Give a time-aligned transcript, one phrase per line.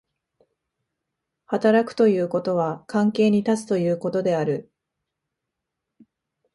[1.45, 4.71] 働くということは関係に立つということである。